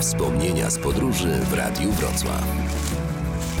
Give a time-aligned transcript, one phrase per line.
[0.00, 2.44] Wspomnienia z podróży w Radiu Wrocław.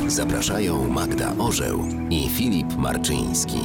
[0.06, 1.78] Zapraszają Magda Orzeł
[2.10, 3.58] i Filip Marczyński.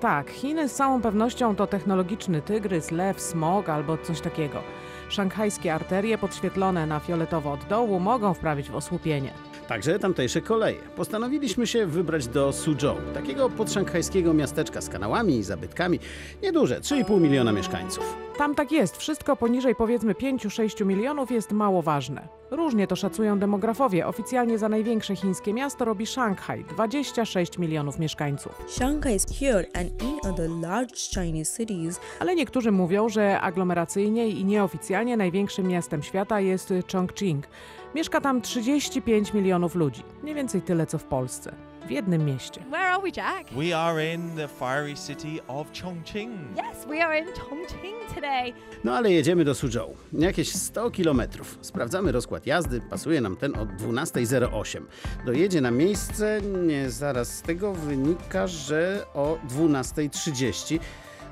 [0.00, 4.62] Tak, Chiny z całą pewnością to technologiczny tygrys, lew, smog albo coś takiego.
[5.08, 9.30] Szanghajskie arterie podświetlone na fioletowo od dołu mogą wprawić w osłupienie.
[9.68, 10.78] Także tamtejsze koleje.
[10.96, 15.98] Postanowiliśmy się wybrać do Suzhou, takiego podszanghajskiego miasteczka z kanałami i zabytkami.
[16.42, 18.16] Nieduże, 3,5 miliona mieszkańców.
[18.38, 22.28] Tam tak jest, wszystko poniżej powiedzmy 5-6 milionów jest mało ważne.
[22.50, 24.06] Różnie to szacują demografowie.
[24.06, 28.52] Oficjalnie za największe chińskie miasto robi Szanghaj, 26 milionów mieszkańców.
[28.68, 32.00] Shanghai is huge and in other large Chinese cities.
[32.20, 37.46] Ale niektórzy mówią, że aglomeracyjnie i nieoficjalnie największym miastem świata jest Chongqing.
[37.94, 41.54] Mieszka tam 35 milionów ludzi, mniej więcej tyle co w Polsce.
[41.86, 42.60] W jednym mieście.
[42.60, 43.52] Where are we, Jack?
[43.52, 46.32] We are in the fiery city of Chongqing.
[46.50, 48.52] Yes, we are in Chongqing today.
[48.84, 49.96] No ale jedziemy do Suzhou.
[50.12, 51.58] Jakieś 100 kilometrów.
[51.60, 54.80] Sprawdzamy rozkład jazdy, pasuje nam ten od 12.08.
[55.26, 60.78] Dojedzie na miejsce, nie, zaraz z tego wynika, że o 12.30.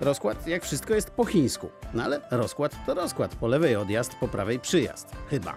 [0.00, 1.70] Rozkład, jak wszystko, jest po chińsku.
[1.94, 3.36] No ale rozkład to rozkład.
[3.36, 5.12] Po lewej odjazd, po prawej przyjazd.
[5.30, 5.54] Chyba.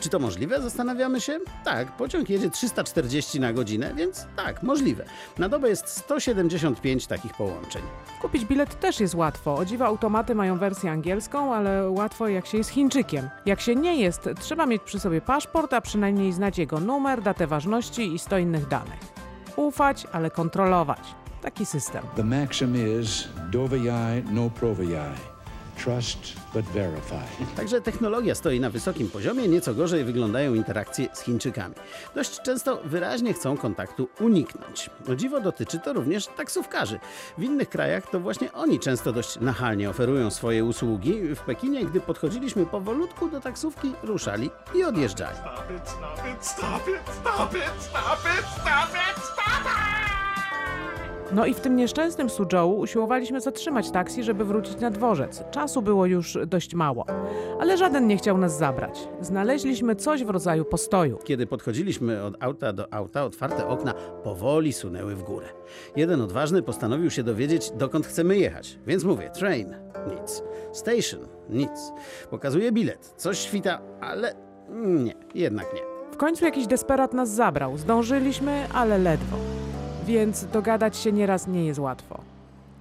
[0.00, 0.62] Czy to możliwe?
[0.62, 1.38] Zastanawiamy się.
[1.64, 5.04] Tak, pociąg jedzie 340 na godzinę, więc tak, możliwe.
[5.38, 7.82] Na dobę jest 175 takich połączeń.
[8.20, 9.54] Kupić bilet też jest łatwo.
[9.54, 13.28] O automaty mają wersję angielską, ale łatwo jak się jest Chińczykiem.
[13.46, 17.46] Jak się nie jest, trzeba mieć przy sobie paszport, a przynajmniej znać jego numer, datę
[17.46, 19.00] ważności i 100 innych danych.
[19.56, 21.14] Ufać, ale kontrolować.
[21.42, 22.04] Taki system.
[22.16, 25.38] The maxim is doviai no proviai.
[25.84, 26.18] Trust
[26.54, 27.44] but verify.
[27.56, 31.74] Także technologia stoi na wysokim poziomie, nieco gorzej wyglądają interakcje z Chińczykami.
[32.14, 34.90] Dość często wyraźnie chcą kontaktu uniknąć.
[35.08, 36.98] O dziwo dotyczy to również taksówkarzy.
[37.38, 41.34] W innych krajach to właśnie oni często dość nachalnie oferują swoje usługi.
[41.34, 45.36] W Pekinie, gdy podchodziliśmy powolutku do taksówki, ruszali i odjeżdżali.
[45.36, 48.57] Stop it, stop it, stop it, stop it, stop it!
[51.32, 55.44] No i w tym nieszczęsnym Suzhou usiłowaliśmy zatrzymać taksi, żeby wrócić na dworzec.
[55.50, 57.06] Czasu było już dość mało.
[57.60, 59.08] Ale żaden nie chciał nas zabrać.
[59.20, 61.18] Znaleźliśmy coś w rodzaju postoju.
[61.24, 63.94] Kiedy podchodziliśmy od auta do auta, otwarte okna
[64.24, 65.46] powoli sunęły w górę.
[65.96, 68.78] Jeden odważny postanowił się dowiedzieć, dokąd chcemy jechać.
[68.86, 69.74] Więc mówię, train,
[70.20, 70.42] nic.
[70.72, 71.92] Station, nic.
[72.30, 74.34] Pokazuje bilet, coś świta, ale
[74.70, 75.80] nie, jednak nie.
[76.12, 77.76] W końcu jakiś desperat nas zabrał.
[77.76, 79.36] Zdążyliśmy, ale ledwo
[80.07, 82.21] Więc dogadać się nieraz nie jest łatwo.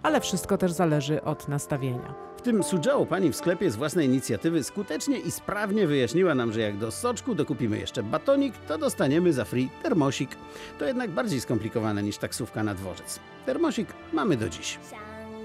[0.02, 2.14] Ale wszystko też zależy od nastawienia.
[2.36, 6.60] W tym Suzhou pani w sklepie z własnej inicjatywy skutecznie i sprawnie wyjaśniła nam, że
[6.60, 10.30] jak do soczku dokupimy jeszcze batonik, to dostaniemy za free termosik.
[10.78, 13.20] To jednak bardziej skomplikowane niż taksówka na dworzec.
[13.46, 14.78] Termosik mamy do dziś.
[14.90, 14.98] 想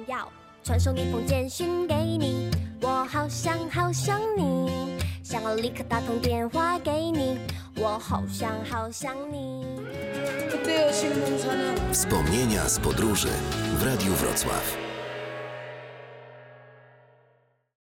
[0.07, 0.27] 要
[0.63, 2.51] 传送一封简讯给你，
[2.81, 7.37] 我好想好想你， 想要立刻打通电话给你，
[7.75, 9.65] 我好想好想你。
[11.91, 13.29] Wspomnienia z podróży
[13.79, 14.80] w Radiu Wrocław.